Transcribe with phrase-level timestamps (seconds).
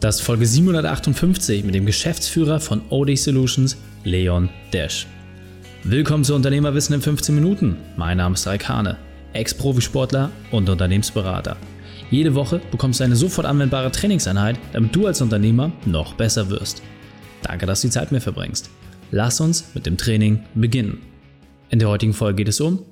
[0.00, 5.08] Das ist Folge 758 mit dem Geschäftsführer von OD Solutions, Leon Desch.
[5.82, 7.76] Willkommen zu Unternehmerwissen in 15 Minuten.
[7.96, 8.96] Mein Name ist Raik Hane,
[9.32, 11.56] Ex-Profisportler und Unternehmensberater.
[12.12, 16.80] Jede Woche bekommst du eine sofort anwendbare Trainingseinheit, damit du als Unternehmer noch besser wirst.
[17.42, 18.70] Danke, dass du die Zeit mir verbringst.
[19.10, 21.00] Lass uns mit dem Training beginnen.
[21.70, 22.84] In der heutigen Folge geht es um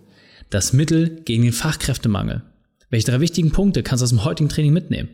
[0.50, 2.42] das Mittel gegen den Fachkräftemangel.
[2.90, 5.08] Welche drei wichtigen Punkte kannst du aus dem heutigen Training mitnehmen?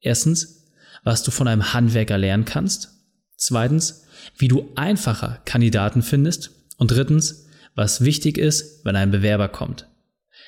[0.00, 0.65] Erstens,
[1.06, 2.90] was du von einem Handwerker lernen kannst.
[3.36, 4.06] Zweitens,
[4.38, 6.50] wie du einfacher Kandidaten findest.
[6.78, 9.86] Und drittens, was wichtig ist, wenn ein Bewerber kommt.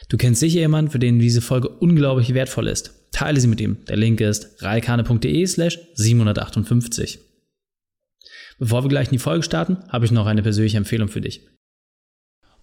[0.08, 2.92] Du kennst sicher jemanden, für den diese Folge unglaublich wertvoll ist.
[3.12, 3.84] Teile sie mit ihm.
[3.86, 7.20] Der Link ist reikane.de slash 758.
[8.58, 11.42] Bevor wir gleich in die Folge starten, habe ich noch eine persönliche Empfehlung für dich.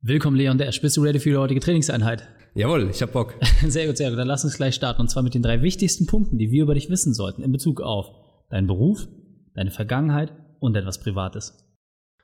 [0.00, 0.80] Willkommen Leon Dash.
[0.80, 2.28] Bist du ready für die heutige Trainingseinheit?
[2.54, 3.34] Jawohl, ich hab Bock.
[3.66, 4.18] Sehr gut, sehr gut.
[4.20, 5.00] Dann lass uns gleich starten.
[5.00, 7.80] Und zwar mit den drei wichtigsten Punkten, die wir über dich wissen sollten in Bezug
[7.80, 8.12] auf
[8.48, 9.08] deinen Beruf,
[9.54, 11.66] deine Vergangenheit und etwas Privates.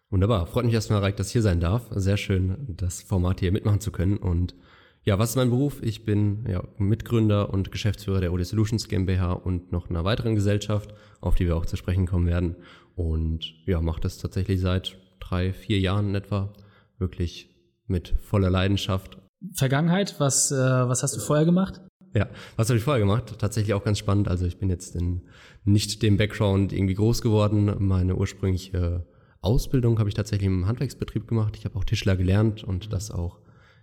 [0.09, 0.47] Wunderbar.
[0.47, 1.89] Freut mich erstmal, Reik, dass ich hier sein darf.
[1.91, 4.19] Sehr schön, das Format hier mitmachen zu können.
[4.19, 4.55] Und
[5.03, 5.83] ja, was ist mein Beruf?
[5.83, 10.95] Ich bin ja, Mitgründer und Geschäftsführer der OD Solutions GmbH und noch einer weiteren Gesellschaft,
[11.21, 12.55] auf die wir auch zu sprechen kommen werden.
[12.95, 16.53] Und ja, mache das tatsächlich seit drei, vier Jahren in etwa.
[16.99, 17.54] Wirklich
[17.87, 19.19] mit voller Leidenschaft
[19.53, 21.81] Vergangenheit, was, äh, was hast du vorher gemacht?
[22.15, 23.35] Ja, was habe ich vorher gemacht?
[23.39, 24.29] Tatsächlich auch ganz spannend.
[24.29, 25.23] Also ich bin jetzt in
[25.65, 27.75] nicht dem Background irgendwie groß geworden.
[27.79, 29.07] Meine ursprüngliche
[29.41, 31.57] Ausbildung habe ich tatsächlich im Handwerksbetrieb gemacht.
[31.57, 33.41] Ich habe auch Tischler gelernt und das auch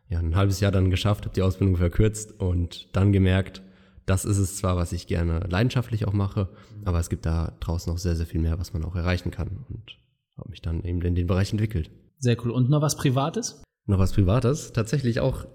[0.09, 3.61] ja, ein halbes Jahr dann geschafft, habe die Ausbildung verkürzt und dann gemerkt,
[4.05, 6.50] das ist es zwar, was ich gerne leidenschaftlich auch mache,
[6.84, 9.66] aber es gibt da draußen noch sehr, sehr viel mehr, was man auch erreichen kann
[9.69, 9.97] und
[10.38, 11.91] habe mich dann eben in den Bereich entwickelt.
[12.17, 12.51] Sehr cool.
[12.51, 13.61] Und noch was Privates?
[13.86, 14.74] Noch was Privates.
[14.74, 15.46] Tatsächlich auch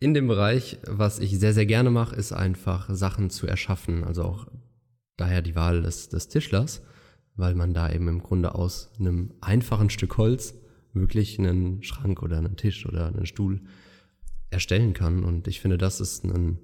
[0.00, 4.04] in dem Bereich, was ich sehr, sehr gerne mache, ist einfach Sachen zu erschaffen.
[4.04, 4.46] Also auch
[5.16, 6.82] daher die Wahl des, des Tischlers,
[7.36, 10.54] weil man da eben im Grunde aus einem einfachen Stück Holz
[10.92, 13.60] wirklich einen Schrank oder einen Tisch oder einen Stuhl
[14.50, 15.24] erstellen kann.
[15.24, 16.58] Und ich finde, das ist ein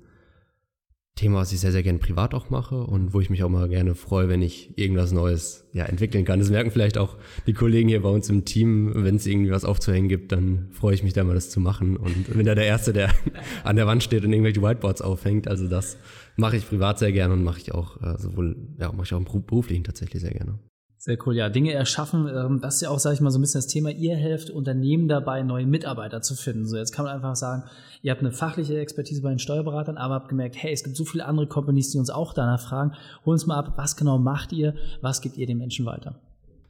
[1.16, 3.68] Thema, was ich sehr, sehr gerne privat auch mache und wo ich mich auch mal
[3.68, 6.38] gerne freue, wenn ich irgendwas Neues ja, entwickeln kann.
[6.38, 7.16] Das merken vielleicht auch
[7.46, 10.94] die Kollegen hier bei uns im Team, wenn es irgendwie was aufzuhängen gibt, dann freue
[10.94, 11.96] ich mich da mal das zu machen.
[11.98, 13.10] Und bin da der Erste, der
[13.64, 15.46] an der Wand steht und irgendwelche Whiteboards aufhängt.
[15.46, 15.98] Also das
[16.36, 19.18] mache ich privat sehr gerne und mache ich auch äh, sowohl, ja, mache ich auch
[19.18, 20.58] im beruflichen tatsächlich sehr gerne.
[21.02, 21.48] Sehr cool, ja.
[21.48, 23.88] Dinge erschaffen, ähm, das ist ja auch, sage ich mal, so ein bisschen das Thema.
[23.88, 26.66] Ihr helft Unternehmen dabei, neue Mitarbeiter zu finden.
[26.66, 27.62] So, jetzt kann man einfach sagen,
[28.02, 31.06] ihr habt eine fachliche Expertise bei den Steuerberatern, aber habt gemerkt, hey, es gibt so
[31.06, 32.92] viele andere Companies, die uns auch danach fragen.
[33.24, 34.74] Hol uns mal ab, was genau macht ihr?
[35.00, 36.20] Was gibt ihr den Menschen weiter?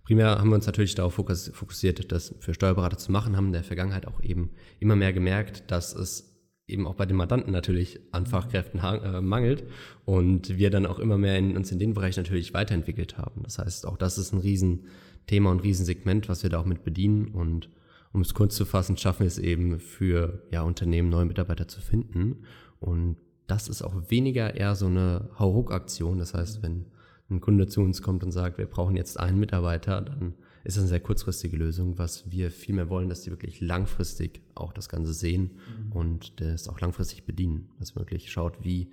[0.05, 3.65] Primär haben wir uns natürlich darauf fokussiert, das für Steuerberater zu machen, haben in der
[3.65, 6.30] Vergangenheit auch eben immer mehr gemerkt, dass es
[6.71, 9.65] eben auch bei den Mandanten natürlich an Fachkräften äh, mangelt
[10.05, 13.43] und wir dann auch immer mehr in, uns in den Bereich natürlich weiterentwickelt haben.
[13.43, 17.29] Das heißt, auch das ist ein Riesenthema und Riesensegment, was wir da auch mit bedienen
[17.29, 17.71] und
[18.13, 21.81] um es kurz zu fassen, schaffen wir es eben für ja, Unternehmen neue Mitarbeiter zu
[21.81, 22.45] finden
[22.81, 23.17] und
[23.47, 26.19] das ist auch weniger eher so eine Hauruck-Aktion.
[26.19, 26.87] Das heißt, wenn
[27.31, 30.35] ein Kunde zu uns kommt und sagt, wir brauchen jetzt einen Mitarbeiter, dann
[30.65, 31.99] ist das eine sehr kurzfristige Lösung.
[31.99, 35.53] Was wir vielmehr wollen, dass die wirklich langfristig auch das Ganze sehen
[35.87, 35.93] mhm.
[35.93, 37.71] und das auch langfristig bedienen.
[37.79, 38.91] Dass man wirklich schaut, wie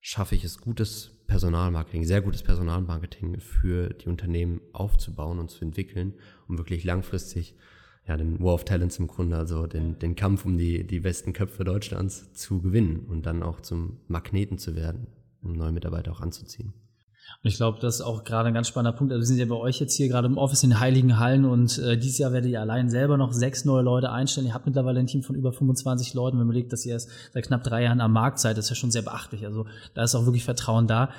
[0.00, 6.14] schaffe ich es, gutes Personalmarketing, sehr gutes Personalmarketing für die Unternehmen aufzubauen und zu entwickeln,
[6.46, 7.54] um wirklich langfristig
[8.06, 11.32] ja, den War of Talents im Grunde, also den, den Kampf um die, die besten
[11.32, 15.06] Köpfe Deutschlands zu gewinnen und dann auch zum Magneten zu werden,
[15.42, 16.74] um neue Mitarbeiter auch anzuziehen.
[17.42, 19.12] Und ich glaube, das ist auch gerade ein ganz spannender Punkt.
[19.12, 21.44] Also wir sind ja bei euch jetzt hier gerade im Office in den Heiligen Hallen
[21.44, 24.46] und äh, dieses Jahr werdet ihr allein selber noch sechs neue Leute einstellen.
[24.46, 26.38] Ihr habt mittlerweile ein Team von über 25 Leuten.
[26.38, 28.70] Wenn man überlegt, dass ihr erst seit knapp drei Jahren am Markt seid, das ist
[28.70, 29.44] ja schon sehr beachtlich.
[29.44, 31.10] Also da ist auch wirklich Vertrauen da.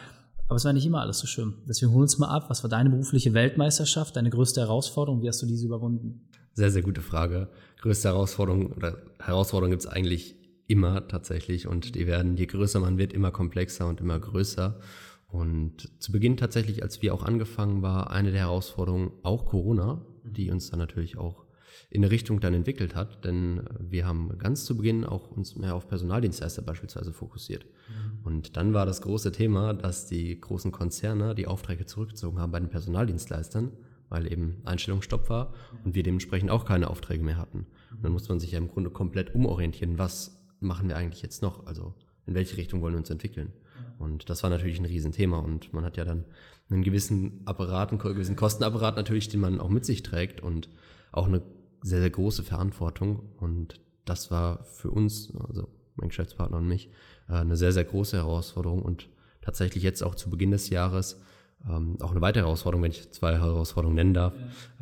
[0.48, 1.56] Aber es war nicht immer alles so schön.
[1.68, 2.46] Deswegen hol uns mal ab.
[2.50, 5.22] Was war deine berufliche Weltmeisterschaft, deine größte Herausforderung?
[5.22, 6.28] Wie hast du diese überwunden?
[6.54, 7.50] Sehr, sehr gute Frage.
[7.82, 10.36] Größte Herausforderung oder Herausforderung gibt es eigentlich
[10.68, 14.80] immer tatsächlich und die werden, je größer man wird, immer komplexer und immer größer.
[15.28, 20.52] Und zu Beginn tatsächlich, als wir auch angefangen war, eine der Herausforderungen auch Corona, die
[20.52, 21.46] uns dann natürlich auch
[21.90, 25.76] in eine Richtung dann entwickelt hat, denn wir haben ganz zu Beginn auch uns mehr
[25.76, 27.66] auf Personaldienstleister beispielsweise fokussiert.
[27.66, 28.26] Mhm.
[28.26, 32.60] Und dann war das große Thema, dass die großen Konzerne die Aufträge zurückgezogen haben bei
[32.60, 33.72] den Personaldienstleistern,
[34.10, 37.68] weil eben Einstellungsstopp war und wir dementsprechend auch keine Aufträge mehr hatten.
[37.92, 39.98] Und dann musste man sich ja im Grunde komplett umorientieren.
[39.98, 41.66] Was machen wir eigentlich jetzt noch?
[41.66, 41.94] Also
[42.26, 43.54] in welche Richtung wollen wir uns entwickeln?
[43.98, 46.26] Und das war natürlich ein Riesenthema und man hat ja dann
[46.70, 50.70] einen gewissen Apparat, einen gewissen Kostenapparat natürlich, den man auch mit sich trägt und
[51.12, 51.42] auch eine
[51.82, 53.30] sehr, sehr große Verantwortung.
[53.38, 56.90] Und das war für uns, also mein Geschäftspartner und mich,
[57.30, 59.10] äh, eine sehr, sehr große Herausforderung und
[59.42, 61.22] tatsächlich jetzt auch zu Beginn des Jahres
[61.70, 64.34] ähm, auch eine weitere Herausforderung, wenn ich zwei Herausforderungen nennen darf.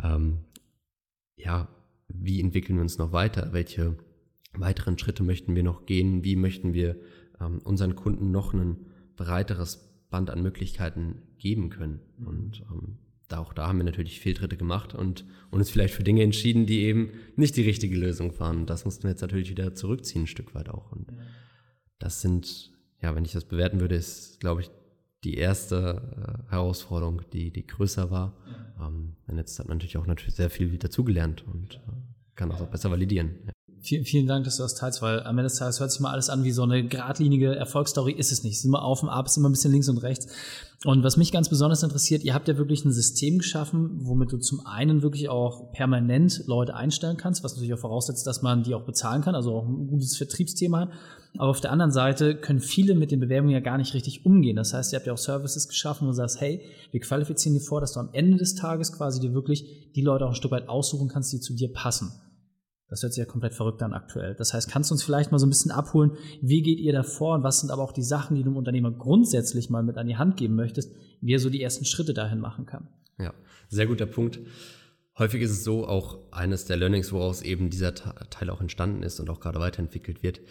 [0.01, 0.15] Ja.
[0.15, 0.39] Ähm,
[1.35, 1.67] ja,
[2.07, 3.53] wie entwickeln wir uns noch weiter?
[3.53, 3.97] Welche
[4.53, 6.23] weiteren Schritte möchten wir noch gehen?
[6.23, 6.97] Wie möchten wir
[7.43, 8.85] ähm, unseren Kunden noch ein
[9.15, 11.99] breiteres Band an Möglichkeiten geben können?
[12.17, 12.27] Mhm.
[12.27, 12.97] Und ähm,
[13.27, 16.81] da, auch da haben wir natürlich Fehltritte gemacht und, uns vielleicht für Dinge entschieden, die
[16.81, 18.65] eben nicht die richtige Lösung waren.
[18.65, 20.91] Das mussten wir jetzt natürlich wieder zurückziehen, ein Stück weit auch.
[20.91, 21.11] Und
[21.99, 24.71] das sind, ja, wenn ich das bewerten würde, ist, glaube ich,
[25.23, 26.01] die erste
[26.47, 28.35] äh, Herausforderung, die, die größer war.
[28.79, 28.87] Ja.
[28.87, 31.91] Ähm, und jetzt hat man natürlich auch natürlich sehr viel dazugelernt und äh,
[32.35, 33.35] kann das auch besser validieren.
[33.45, 33.52] Ja.
[33.85, 36.11] Vielen, vielen Dank, dass du das teilst, weil am Ende des Tages hört sich mal
[36.11, 38.13] alles an wie so eine geradlinige Erfolgsstory.
[38.13, 38.53] Ist es nicht.
[38.53, 40.27] Es ist immer auf und ab, es ist immer ein bisschen links und rechts.
[40.85, 44.37] Und was mich ganz besonders interessiert, ihr habt ja wirklich ein System geschaffen, womit du
[44.37, 48.73] zum einen wirklich auch permanent Leute einstellen kannst, was natürlich auch voraussetzt, dass man die
[48.73, 50.89] auch bezahlen kann, also auch ein gutes Vertriebsthema hat.
[51.37, 54.55] Aber auf der anderen Seite können viele mit den Bewerbungen ja gar nicht richtig umgehen.
[54.55, 57.61] Das heißt, ihr habt ja auch Services geschaffen, wo du sagst, hey, wir qualifizieren dir
[57.61, 60.51] vor, dass du am Ende des Tages quasi dir wirklich die Leute auch ein Stück
[60.51, 62.13] weit aussuchen kannst, die zu dir passen.
[62.93, 64.35] Das hört sich ja komplett verrückt an aktuell.
[64.35, 66.11] Das heißt, kannst du uns vielleicht mal so ein bisschen abholen,
[66.43, 68.55] wie geht ihr da vor und was sind aber auch die Sachen, die du dem
[68.55, 72.13] Unternehmer grundsätzlich mal mit an die Hand geben möchtest, wie er so die ersten Schritte
[72.13, 72.89] dahin machen kann?
[73.17, 73.33] Ja,
[73.67, 74.41] sehr guter Punkt.
[75.17, 79.19] Häufig ist es so, auch eines der Learnings, woraus eben dieser Teil auch entstanden ist
[79.19, 80.41] und auch gerade weiterentwickelt wird.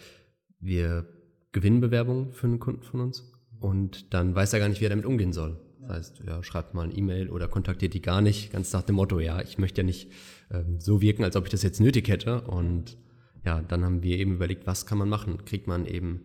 [0.59, 1.05] Wir
[1.53, 3.31] gewinnen Bewerbungen für einen Kunden von uns
[3.61, 5.61] und dann weiß er gar nicht, wie er damit umgehen soll.
[5.87, 8.95] Das heißt, ja, schreibt mal ein E-Mail oder kontaktiert die gar nicht, ganz nach dem
[8.95, 10.11] Motto, ja, ich möchte ja nicht
[10.51, 12.41] ähm, so wirken, als ob ich das jetzt nötig hätte.
[12.41, 12.97] Und
[13.45, 15.45] ja, dann haben wir eben überlegt, was kann man machen?
[15.45, 16.21] Kriegt man eben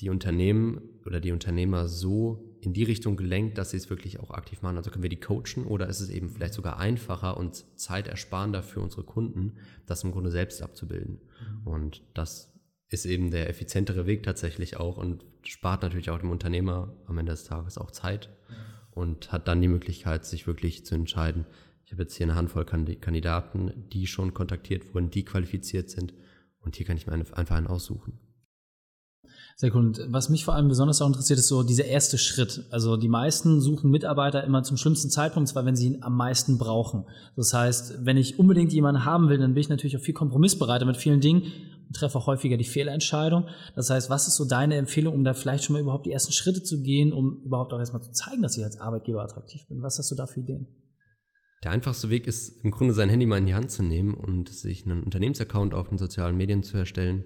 [0.00, 4.30] die Unternehmen oder die Unternehmer so in die Richtung gelenkt, dass sie es wirklich auch
[4.30, 4.76] aktiv machen?
[4.76, 8.80] Also können wir die coachen oder ist es eben vielleicht sogar einfacher und zeitersparender für
[8.80, 9.54] unsere Kunden,
[9.86, 11.20] das im Grunde selbst abzubilden?
[11.62, 11.66] Mhm.
[11.66, 12.52] Und das
[12.88, 17.32] ist eben der effizientere Weg tatsächlich auch und spart natürlich auch dem Unternehmer am Ende
[17.32, 18.30] des Tages auch Zeit
[18.94, 21.46] und hat dann die Möglichkeit, sich wirklich zu entscheiden.
[21.84, 26.14] Ich habe jetzt hier eine Handvoll Kandidaten, die schon kontaktiert wurden, die qualifiziert sind
[26.60, 28.18] und hier kann ich mir einfach einen aussuchen.
[29.56, 29.86] Sehr cool.
[29.86, 32.64] Und was mich vor allem besonders auch interessiert, ist so dieser erste Schritt.
[32.70, 36.58] Also die meisten suchen Mitarbeiter immer zum schlimmsten Zeitpunkt, zwar wenn sie ihn am meisten
[36.58, 37.04] brauchen.
[37.36, 40.86] Das heißt, wenn ich unbedingt jemanden haben will, dann bin ich natürlich auch viel kompromissbereiter
[40.86, 41.42] mit vielen Dingen
[41.86, 43.46] und treffe auch häufiger die Fehlentscheidung.
[43.76, 46.32] Das heißt, was ist so deine Empfehlung, um da vielleicht schon mal überhaupt die ersten
[46.32, 49.82] Schritte zu gehen, um überhaupt auch erstmal zu zeigen, dass ich als Arbeitgeber attraktiv bin?
[49.82, 50.66] Was hast du da für Ideen?
[51.62, 54.48] Der einfachste Weg ist im Grunde sein Handy mal in die Hand zu nehmen und
[54.48, 57.24] sich einen Unternehmensaccount auf den sozialen Medien zu erstellen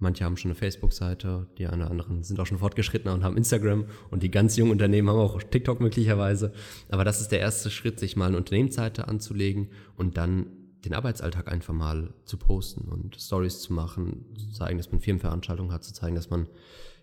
[0.00, 3.36] Manche haben schon eine Facebook-Seite, die einen oder anderen sind auch schon fortgeschrittener und haben
[3.36, 6.52] Instagram und die ganz jungen Unternehmen haben auch TikTok möglicherweise.
[6.88, 10.46] Aber das ist der erste Schritt, sich mal eine Unternehmensseite anzulegen und dann
[10.84, 15.72] den Arbeitsalltag einfach mal zu posten und Stories zu machen, zu zeigen, dass man Firmenveranstaltungen
[15.72, 16.46] hat, zu zeigen, dass man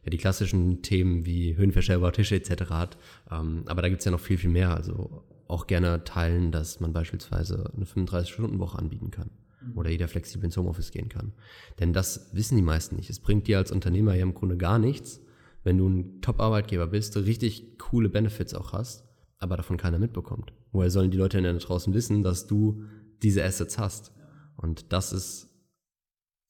[0.05, 2.69] ja die klassischen Themen wie höhenverstellbare Tische etc.
[2.69, 2.97] hat.
[3.29, 4.73] Ähm, aber da gibt's ja noch viel, viel mehr.
[4.73, 9.29] Also auch gerne teilen, dass man beispielsweise eine 35-Stunden-Woche anbieten kann
[9.73, 11.33] oder jeder flexibel ins Homeoffice gehen kann.
[11.79, 13.09] Denn das wissen die meisten nicht.
[13.09, 15.21] Es bringt dir als Unternehmer ja im Grunde gar nichts,
[15.63, 19.03] wenn du ein Top-Arbeitgeber bist, richtig coole Benefits auch hast,
[19.39, 20.53] aber davon keiner mitbekommt.
[20.71, 22.83] Woher sollen die Leute denn da draußen wissen, dass du
[23.23, 24.11] diese Assets hast?
[24.57, 25.49] Und das ist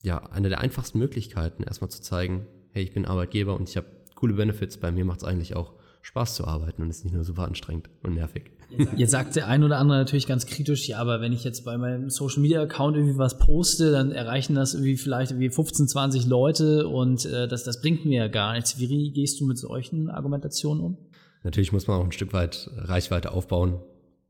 [0.03, 3.87] ja eine der einfachsten Möglichkeiten, erstmal zu zeigen, hey, ich bin Arbeitgeber und ich habe
[4.15, 5.74] coole Benefits, bei mir macht es eigentlich auch
[6.05, 8.51] Spaß zu arbeiten und ist nicht nur super anstrengend und nervig.
[8.95, 11.79] Jetzt sagt der ein oder andere natürlich ganz kritisch, ja, aber wenn ich jetzt bei
[11.79, 16.27] meinem Social Media Account irgendwie was poste, dann erreichen das irgendwie vielleicht irgendwie 15, 20
[16.27, 18.77] Leute und äh, das, das bringt mir ja gar nichts.
[18.77, 20.97] Wie gehst du mit solchen Argumentationen um?
[21.43, 23.79] Natürlich muss man auch ein Stück weit Reichweite aufbauen.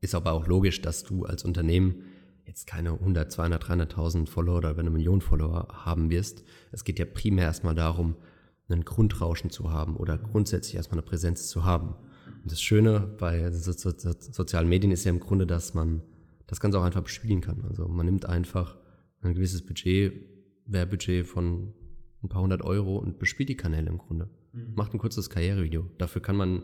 [0.00, 2.04] Ist aber auch logisch, dass du als Unternehmen
[2.46, 6.42] jetzt keine 100, 200, 300.000 Follower oder eine Million Follower haben wirst.
[6.72, 8.16] Es geht ja primär erstmal darum,
[8.68, 11.94] einen Grundrauschen zu haben oder grundsätzlich erstmal eine Präsenz zu haben.
[12.42, 16.02] Und das Schöne bei so, so, so, sozialen Medien ist ja im Grunde, dass man
[16.46, 17.64] das Ganze auch einfach bespielen kann.
[17.68, 18.76] Also man nimmt einfach
[19.20, 20.12] ein gewisses Budget,
[20.66, 21.72] Werbebudget von
[22.22, 24.28] ein paar hundert Euro und bespielt die Kanäle im Grunde.
[24.52, 24.74] Mhm.
[24.74, 25.90] Macht ein kurzes Karrierevideo.
[25.98, 26.62] Dafür kann man,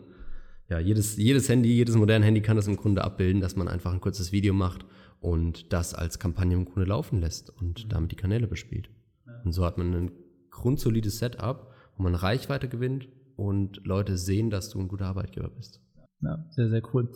[0.69, 3.93] ja, jedes, jedes Handy, jedes moderne Handy kann das im Grunde abbilden, dass man einfach
[3.93, 4.85] ein kurzes Video macht
[5.19, 7.89] und das als Kampagne im Grunde laufen lässt und mhm.
[7.89, 8.89] damit die Kanäle bespielt.
[9.25, 9.41] Ja.
[9.43, 10.11] Und so hat man ein
[10.49, 15.81] grundsolides Setup, wo man Reichweite gewinnt und Leute sehen, dass du ein guter Arbeitgeber bist.
[16.23, 17.09] Ja, sehr, sehr cool.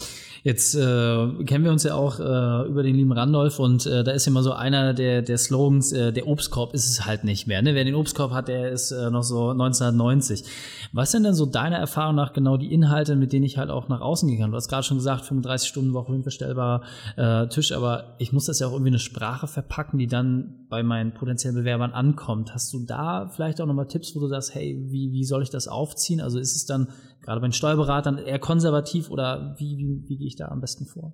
[0.44, 4.12] Jetzt äh, kennen wir uns ja auch äh, über den lieben Randolph und äh, da
[4.12, 7.62] ist immer so einer der, der Slogans, äh, der Obstkorb ist es halt nicht mehr.
[7.62, 7.74] Ne?
[7.74, 10.44] Wer den Obstkorb hat, der ist äh, noch so 1990.
[10.92, 13.88] Was sind denn so deiner Erfahrung nach genau die Inhalte, mit denen ich halt auch
[13.88, 14.52] nach außen gehen kann?
[14.52, 16.82] Du hast gerade schon gesagt, 35 Stunden Woche unverstellbarer
[17.16, 20.84] äh, Tisch, aber ich muss das ja auch irgendwie eine Sprache verpacken, die dann bei
[20.84, 22.54] meinen potenziellen Bewerbern ankommt.
[22.54, 25.50] Hast du da vielleicht auch nochmal Tipps, wo du sagst, hey, wie, wie soll ich
[25.50, 26.20] das aufziehen?
[26.20, 26.90] Also ist es dann
[27.28, 30.86] gerade bei den Steuerberatern eher konservativ oder wie, wie, wie gehe ich da am besten
[30.86, 31.14] vor?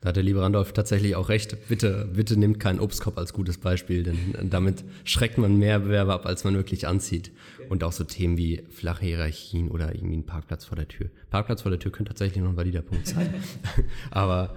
[0.00, 1.68] Da hat der liebe Randolph tatsächlich auch recht.
[1.68, 6.26] Bitte, bitte nimmt keinen Obstkorb als gutes Beispiel, denn damit schreckt man mehr Bewerber ab,
[6.26, 7.30] als man wirklich anzieht.
[7.68, 11.10] Und auch so Themen wie flache Hierarchien oder irgendwie ein Parkplatz vor der Tür.
[11.30, 13.32] Parkplatz vor der Tür könnte tatsächlich noch ein valider Punkt sein.
[14.10, 14.56] Aber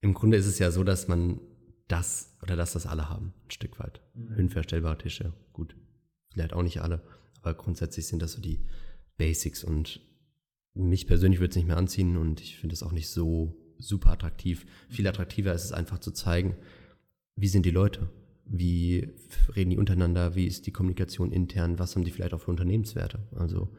[0.00, 1.40] im Grunde ist es ja so, dass man
[1.88, 4.00] das oder dass das alle haben, ein Stück weit.
[4.14, 4.36] Mhm.
[4.36, 5.76] Höhenverstellbare Tische, gut.
[6.32, 7.02] Vielleicht auch nicht alle,
[7.42, 8.64] aber grundsätzlich sind das so die
[9.18, 10.00] Basics und
[10.74, 14.10] mich persönlich würde es nicht mehr anziehen und ich finde es auch nicht so super
[14.10, 14.64] attraktiv.
[14.88, 16.56] Viel attraktiver ist es einfach zu zeigen,
[17.36, 18.08] wie sind die Leute,
[18.44, 19.12] wie
[19.54, 23.26] reden die untereinander, wie ist die Kommunikation intern, was haben die vielleicht auch für Unternehmenswerte.
[23.36, 23.70] Also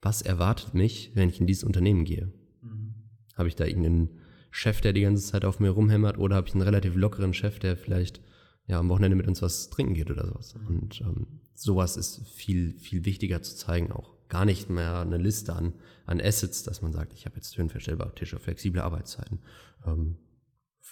[0.00, 2.32] was erwartet mich, wenn ich in dieses Unternehmen gehe?
[2.62, 2.94] Mhm.
[3.34, 4.20] Habe ich da irgendeinen
[4.50, 7.58] Chef, der die ganze Zeit auf mir rumhämmert oder habe ich einen relativ lockeren Chef,
[7.58, 8.20] der vielleicht
[8.66, 10.54] ja, am Wochenende mit uns was trinken geht oder sowas.
[10.54, 10.66] Mhm.
[10.66, 15.54] Und ähm, sowas ist viel, viel wichtiger zu zeigen auch gar nicht mehr eine Liste
[15.54, 15.74] an,
[16.06, 19.40] an Assets, dass man sagt, ich habe jetzt höhenverstellbare Tische, flexible Arbeitszeiten,
[19.86, 20.16] ähm,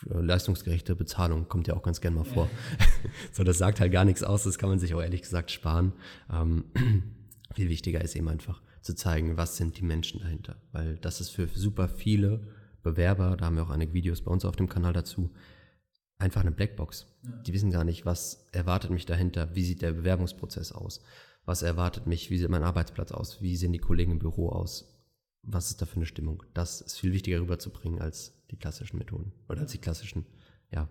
[0.04, 2.50] leistungsgerechte Bezahlung kommt ja auch ganz gerne mal vor.
[3.32, 5.92] so, das sagt halt gar nichts aus, das kann man sich auch ehrlich gesagt sparen.
[6.30, 6.64] Ähm,
[7.54, 11.30] viel wichtiger ist eben einfach zu zeigen, was sind die Menschen dahinter, weil das ist
[11.30, 12.40] für super viele
[12.82, 15.30] Bewerber, da haben wir auch einige Videos bei uns auf dem Kanal dazu,
[16.18, 17.06] einfach eine Blackbox.
[17.22, 17.30] Ja.
[17.42, 21.02] Die wissen gar nicht, was erwartet mich dahinter, wie sieht der Bewerbungsprozess aus
[21.48, 25.00] was erwartet mich, wie sieht mein Arbeitsplatz aus, wie sehen die Kollegen im Büro aus,
[25.42, 26.42] was ist da für eine Stimmung.
[26.52, 30.26] Das ist viel wichtiger rüberzubringen als die klassischen Methoden oder als die klassischen,
[30.70, 30.90] ja,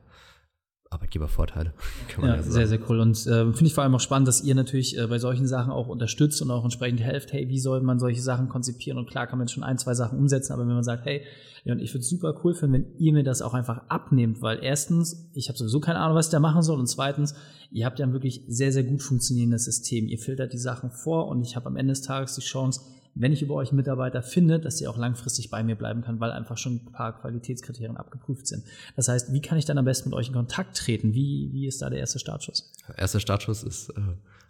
[0.90, 1.74] Arbeitgebervorteile.
[2.08, 3.00] Kann man ja, ja sehr, sehr cool.
[3.00, 5.72] Und äh, finde ich vor allem auch spannend, dass ihr natürlich äh, bei solchen Sachen
[5.72, 8.98] auch unterstützt und auch entsprechend helft, hey, wie soll man solche Sachen konzipieren?
[8.98, 11.24] Und klar kann man jetzt schon ein, zwei Sachen umsetzen, aber wenn man sagt, hey,
[11.72, 14.60] und ich würde es super cool finden, wenn ihr mir das auch einfach abnehmt, weil
[14.62, 17.36] erstens, ich habe sowieso keine Ahnung, was ich da machen soll und zweitens,
[17.72, 20.08] ihr habt ja ein wirklich sehr, sehr gut funktionierendes System.
[20.08, 22.82] Ihr filtert die Sachen vor und ich habe am Ende des Tages die Chance,
[23.20, 26.20] wenn ich über euch einen Mitarbeiter finde, dass der auch langfristig bei mir bleiben kann,
[26.20, 28.64] weil einfach schon ein paar Qualitätskriterien abgeprüft sind.
[28.96, 31.14] Das heißt, wie kann ich dann am besten mit euch in Kontakt treten?
[31.14, 32.72] Wie, wie ist da der erste Startschuss?
[32.96, 34.02] Erster Startschuss ist äh,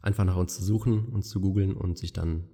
[0.02, 2.50] einfach nach uns zu suchen, uns zu googeln und sich dann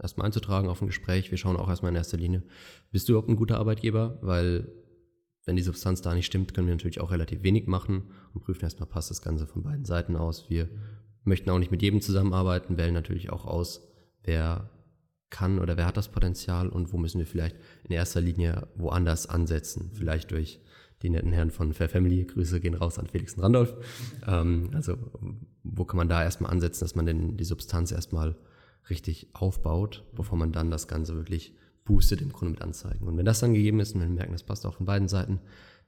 [0.00, 1.30] erstmal einzutragen auf ein Gespräch.
[1.30, 2.42] Wir schauen auch erstmal in erster Linie,
[2.90, 4.18] bist du überhaupt ein guter Arbeitgeber?
[4.22, 4.68] Weil
[5.46, 8.64] wenn die Substanz da nicht stimmt, können wir natürlich auch relativ wenig machen und prüfen
[8.64, 10.50] erstmal, passt das Ganze von beiden Seiten aus.
[10.50, 10.68] Wir
[11.24, 13.88] möchten auch nicht mit jedem zusammenarbeiten, wählen natürlich auch aus,
[14.22, 14.70] wer
[15.36, 19.28] kann oder wer hat das Potenzial und wo müssen wir vielleicht in erster Linie woanders
[19.28, 19.90] ansetzen.
[19.92, 20.60] Vielleicht durch
[21.02, 22.24] die netten Herren von Fair Family.
[22.24, 23.74] Grüße gehen raus an Felix und Randolph.
[24.26, 24.96] Ähm, also
[25.62, 28.34] wo kann man da erstmal ansetzen, dass man denn die Substanz erstmal
[28.88, 33.06] richtig aufbaut, bevor man dann das Ganze wirklich boostet im Grunde mit Anzeigen.
[33.06, 35.40] Und wenn das dann gegeben ist und wir merken, das passt auch von beiden Seiten,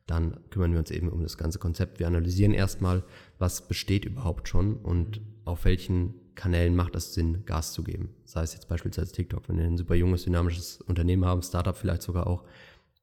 [0.06, 2.00] dann kümmern wir uns eben um das ganze Konzept.
[2.00, 3.02] Wir analysieren erstmal,
[3.38, 8.14] was besteht überhaupt schon und auf welchen Kanälen macht es Sinn, Gas zu geben.
[8.24, 12.02] Sei es jetzt beispielsweise TikTok, wenn wir ein super junges, dynamisches Unternehmen haben, Startup vielleicht
[12.02, 12.44] sogar auch,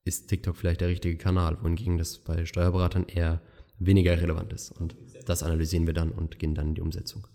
[0.05, 3.41] ist TikTok vielleicht der richtige Kanal, wohingegen das bei Steuerberatern eher
[3.77, 4.71] weniger relevant ist.
[4.71, 7.27] Und das analysieren wir dann und gehen dann in die Umsetzung.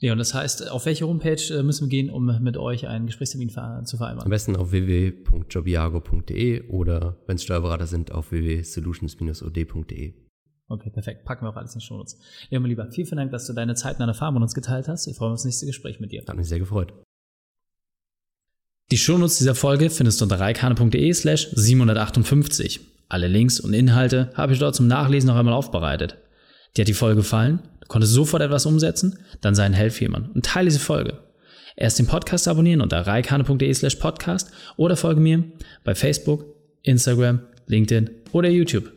[0.00, 3.06] Ja, und das heißt, auf welche Homepage äh, müssen wir gehen, um mit euch einen
[3.06, 4.24] Gesprächstermin zu vereinbaren?
[4.24, 10.25] Am besten auf www.jobiago.de oder wenn es Steuerberater sind, auf www.solutions-od.de.
[10.68, 11.24] Okay, perfekt.
[11.24, 12.18] Packen wir auch alles in den Shownotes.
[12.50, 14.54] Ja, mein Lieber, vielen, vielen Dank, dass du deine Zeit und deine Erfahrung mit uns
[14.54, 15.06] geteilt hast.
[15.06, 16.24] Ich freue mich auf das nächste Gespräch mit dir.
[16.26, 16.92] Hat mich sehr gefreut.
[18.90, 22.80] Die Shownotes dieser Folge findest du unter reikane.de slash 758.
[23.08, 26.18] Alle Links und Inhalte habe ich dort zum Nachlesen noch einmal aufbereitet.
[26.76, 27.60] Dir hat die Folge gefallen?
[27.80, 29.18] Du konntest sofort etwas umsetzen?
[29.40, 31.18] Dann sei ein Helf jemand und teile diese Folge.
[31.76, 35.44] Erst den Podcast abonnieren unter reikane.de slash podcast oder folge mir
[35.84, 36.44] bei Facebook,
[36.82, 38.92] Instagram, LinkedIn oder YouTube,